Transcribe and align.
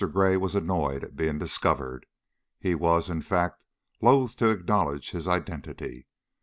Gray 0.11 0.35
was 0.35 0.55
annoyed 0.55 1.03
at 1.03 1.15
being 1.15 1.37
discovered; 1.37 2.07
he 2.59 2.73
was, 2.73 3.07
in 3.07 3.21
fact, 3.21 3.67
loath 4.01 4.35
to 4.37 4.49
acknowledge 4.49 5.11
his 5.11 5.27
identity. 5.27 6.07